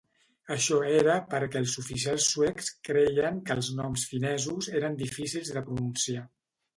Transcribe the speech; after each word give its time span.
Això 0.53 0.77
era 0.99 1.17
perquè 1.33 1.59
els 1.63 1.75
oficials 1.83 2.29
suecs 2.35 2.71
creien 2.89 3.37
que 3.49 3.57
els 3.57 3.69
noms 3.81 4.07
finesos 4.13 4.71
eren 4.81 4.97
difícils 5.03 5.53
de 5.59 5.63
pronunciar. 5.69 6.25